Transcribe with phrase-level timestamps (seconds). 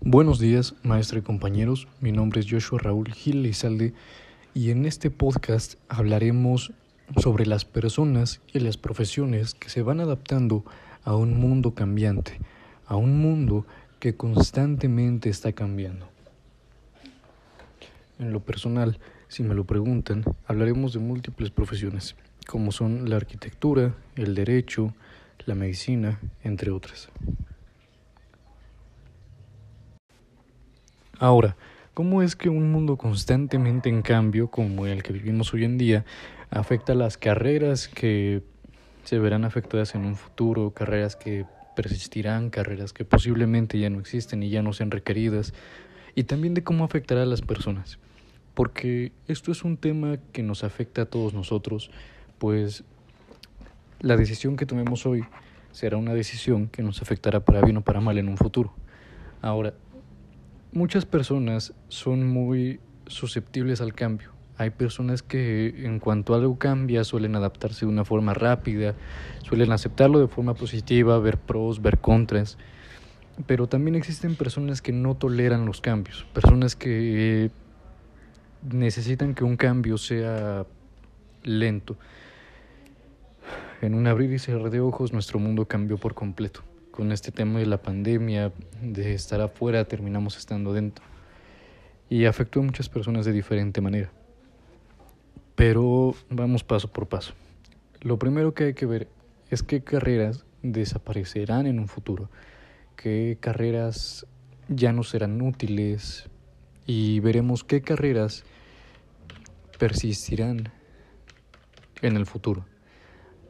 [0.00, 1.88] Buenos días, maestra y compañeros.
[2.00, 3.94] Mi nombre es Joshua Raúl Gil Lizalde
[4.54, 6.72] y en este podcast hablaremos
[7.16, 10.64] sobre las personas y las profesiones que se van adaptando
[11.02, 12.38] a un mundo cambiante,
[12.86, 13.66] a un mundo
[13.98, 16.08] que constantemente está cambiando.
[18.20, 22.14] En lo personal, si me lo preguntan, hablaremos de múltiples profesiones,
[22.46, 24.94] como son la arquitectura, el derecho,
[25.44, 27.08] la medicina, entre otras.
[31.20, 31.56] Ahora,
[31.94, 36.04] ¿cómo es que un mundo constantemente en cambio, como el que vivimos hoy en día,
[36.48, 38.44] afecta las carreras que
[39.02, 44.44] se verán afectadas en un futuro, carreras que persistirán, carreras que posiblemente ya no existen
[44.44, 45.54] y ya no sean requeridas,
[46.14, 47.98] y también de cómo afectará a las personas?
[48.54, 51.90] Porque esto es un tema que nos afecta a todos nosotros,
[52.38, 52.84] pues
[53.98, 55.24] la decisión que tomemos hoy
[55.72, 58.72] será una decisión que nos afectará para bien o para mal en un futuro.
[59.42, 59.74] Ahora,
[60.78, 62.78] muchas personas son muy
[63.08, 64.30] susceptibles al cambio.
[64.56, 68.94] Hay personas que en cuanto algo cambia suelen adaptarse de una forma rápida,
[69.42, 72.58] suelen aceptarlo de forma positiva, ver pros, ver contras.
[73.46, 77.50] Pero también existen personas que no toleran los cambios, personas que
[78.62, 80.64] necesitan que un cambio sea
[81.42, 81.96] lento.
[83.80, 86.62] En un abrir y cerrar de ojos nuestro mundo cambió por completo
[86.98, 91.04] con este tema de la pandemia, de estar afuera, terminamos estando dentro.
[92.10, 94.10] Y afectó a muchas personas de diferente manera.
[95.54, 97.34] Pero vamos paso por paso.
[98.00, 99.06] Lo primero que hay que ver
[99.48, 102.30] es qué carreras desaparecerán en un futuro,
[102.96, 104.26] qué carreras
[104.68, 106.28] ya no serán útiles
[106.84, 108.42] y veremos qué carreras
[109.78, 110.72] persistirán
[112.02, 112.66] en el futuro.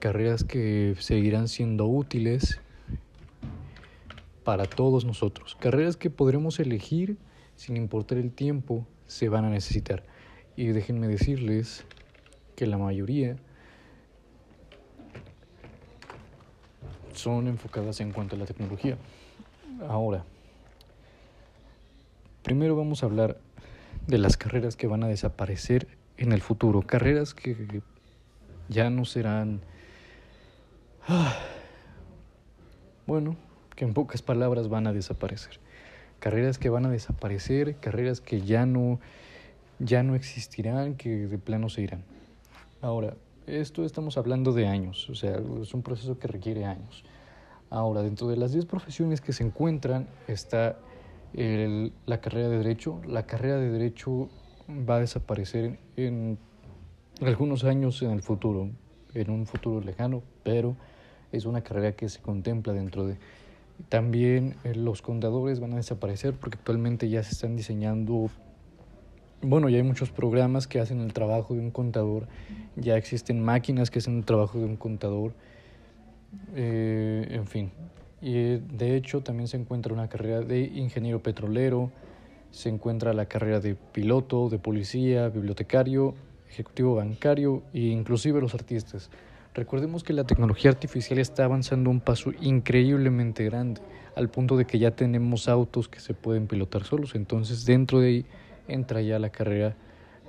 [0.00, 2.60] Carreras que seguirán siendo útiles
[4.48, 5.58] para todos nosotros.
[5.60, 7.18] Carreras que podremos elegir
[7.54, 10.04] sin importar el tiempo, se van a necesitar.
[10.56, 11.84] Y déjenme decirles
[12.56, 13.36] que la mayoría
[17.12, 18.96] son enfocadas en cuanto a la tecnología.
[19.86, 20.24] Ahora,
[22.42, 23.38] primero vamos a hablar
[24.06, 27.82] de las carreras que van a desaparecer en el futuro, carreras que
[28.70, 29.60] ya no serán...
[31.06, 31.36] Ah,
[33.06, 33.36] bueno,
[33.78, 35.60] que en pocas palabras van a desaparecer.
[36.18, 38.98] Carreras que van a desaparecer, carreras que ya no,
[39.78, 42.02] ya no existirán, que de plano se irán.
[42.82, 43.14] Ahora,
[43.46, 47.04] esto estamos hablando de años, o sea, es un proceso que requiere años.
[47.70, 50.76] Ahora, dentro de las 10 profesiones que se encuentran está
[51.32, 53.00] la carrera de Derecho.
[53.06, 54.28] La carrera de Derecho
[54.68, 56.36] va a desaparecer en
[57.20, 58.70] algunos años en el futuro,
[59.14, 60.74] en un futuro lejano, pero
[61.30, 63.18] es una carrera que se contempla dentro de
[63.88, 68.30] también eh, los contadores van a desaparecer porque actualmente ya se están diseñando,
[69.40, 72.26] bueno, ya hay muchos programas que hacen el trabajo de un contador,
[72.76, 75.32] ya existen máquinas que hacen el trabajo de un contador,
[76.54, 77.70] eh, en fin.
[78.20, 81.90] Y eh, de hecho también se encuentra una carrera de ingeniero petrolero,
[82.50, 86.14] se encuentra la carrera de piloto, de policía, bibliotecario,
[86.50, 89.10] ejecutivo bancario e inclusive los artistas.
[89.58, 93.80] Recordemos que la tecnología artificial está avanzando un paso increíblemente grande,
[94.14, 97.16] al punto de que ya tenemos autos que se pueden pilotar solos.
[97.16, 98.26] Entonces, dentro de ahí
[98.68, 99.74] entra ya la carrera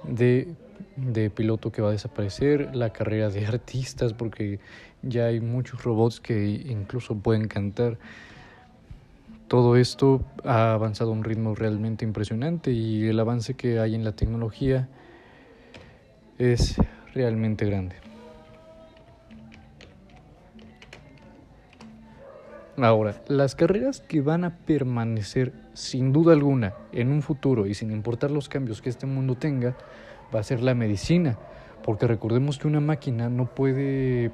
[0.02, 0.48] de,
[0.96, 4.60] de piloto que va a desaparecer, la carrera de artistas, porque
[5.04, 8.00] ya hay muchos robots que incluso pueden cantar.
[9.48, 14.04] Todo esto ha avanzado a un ritmo realmente impresionante y el avance que hay en
[14.04, 14.90] la tecnología
[16.40, 16.78] es
[17.14, 18.09] realmente grande.
[22.84, 27.92] Ahora, las carreras que van a permanecer sin duda alguna en un futuro y sin
[27.92, 29.76] importar los cambios que este mundo tenga,
[30.34, 31.38] va a ser la medicina,
[31.84, 34.32] porque recordemos que una máquina no puede,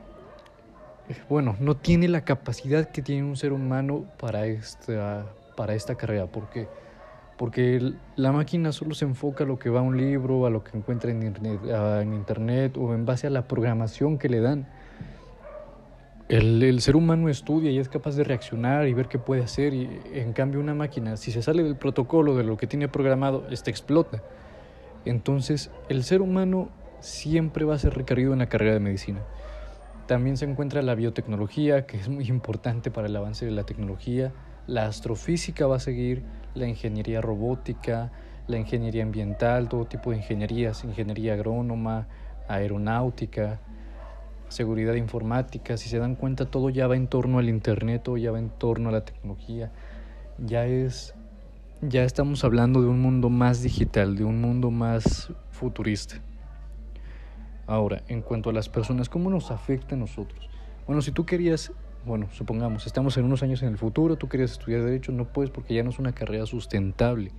[1.30, 5.26] bueno, no tiene la capacidad que tiene un ser humano para esta,
[5.56, 6.68] para esta carrera, ¿por qué?
[7.38, 10.64] Porque la máquina solo se enfoca a lo que va a un libro, a lo
[10.64, 14.68] que encuentra en en internet o en base a la programación que le dan.
[16.28, 20.02] El, ser humano estudia y es capaz de reaccionar y ver qué puede hacer y
[20.14, 23.70] en cambio una máquina, si se sale del protocolo de lo que tiene programado, este
[23.70, 24.24] explota.
[25.06, 26.70] Entonces el ser humano
[27.00, 29.22] siempre va a ser requerido en la carrera de medicina.
[30.08, 34.34] También se encuentra la biotecnología, que es muy importante para el avance de la tecnología.
[34.66, 36.24] La astrofísica va a seguir,
[36.56, 38.12] la ingeniería robótica,
[38.48, 42.08] la ingeniería ambiental, todo tipo de ingenierías, ingeniería agrónoma,
[42.48, 43.60] aeronáutica,
[44.50, 48.32] seguridad informática, si se dan cuenta todo ya va en torno al Internet, todo ya
[48.32, 49.72] va en torno a la tecnología,
[50.38, 51.16] ya es
[51.82, 56.16] ya estamos hablando de un mundo más digital, de un mundo más futurista.
[57.68, 60.50] Ahora, en cuanto a las personas, ¿cómo nos afecta a nosotros?
[60.88, 61.72] Bueno, si tú querías,
[62.06, 65.52] bueno, supongamos, estamos en unos años en el futuro, tú querías estudiar derecho, no puedes
[65.52, 67.32] porque ya no es una carrera sustentable.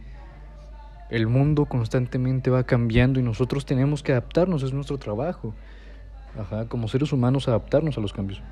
[1.10, 5.54] El mundo constantemente va cambiando y nosotros tenemos que adaptarnos, es nuestro trabajo.
[6.38, 8.42] Ajá, como seres humanos adaptarnos a los cambios.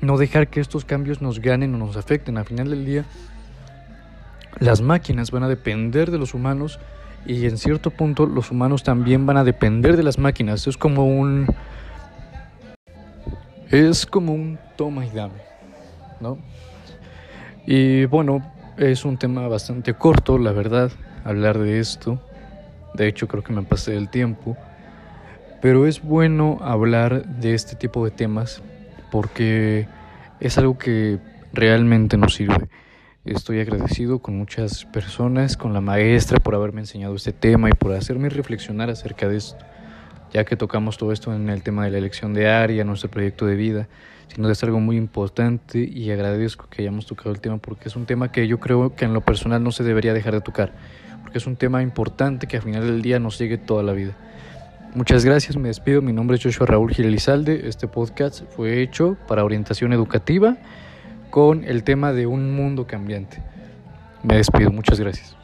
[0.00, 2.36] No dejar que estos cambios nos ganen o nos afecten.
[2.36, 3.04] Al final del día,
[4.60, 6.78] las máquinas van a depender de los humanos
[7.26, 10.66] y en cierto punto los humanos también van a depender de las máquinas.
[10.66, 11.46] Es como un
[13.70, 15.40] es como un toma y dame,
[16.20, 16.38] ¿no?
[17.66, 20.92] Y bueno, es un tema bastante corto, la verdad,
[21.24, 22.20] hablar de esto.
[22.94, 24.56] De hecho, creo que me pasé del tiempo.
[25.64, 28.60] Pero es bueno hablar de este tipo de temas
[29.10, 29.88] porque
[30.38, 31.20] es algo que
[31.54, 32.68] realmente nos sirve.
[33.24, 37.92] Estoy agradecido con muchas personas, con la maestra por haberme enseñado este tema y por
[37.92, 39.64] hacerme reflexionar acerca de esto,
[40.34, 43.46] ya que tocamos todo esto en el tema de la elección de área, nuestro proyecto
[43.46, 43.88] de vida,
[44.28, 48.04] sino es algo muy importante y agradezco que hayamos tocado el tema porque es un
[48.04, 50.74] tema que yo creo que en lo personal no se debería dejar de tocar,
[51.22, 54.14] porque es un tema importante que al final del día nos sigue toda la vida.
[54.94, 56.02] Muchas gracias, me despido.
[56.02, 57.66] Mi nombre es Joshua Raúl Girelizalde.
[57.68, 60.56] Este podcast fue hecho para orientación educativa
[61.30, 63.42] con el tema de un mundo cambiante.
[64.22, 65.36] Me despido, muchas gracias.